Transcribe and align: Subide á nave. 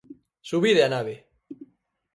Subide 0.49 0.81
á 0.87 0.91
nave. 0.95 1.15